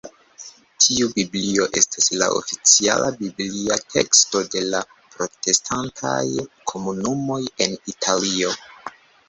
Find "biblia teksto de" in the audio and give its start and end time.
3.19-4.65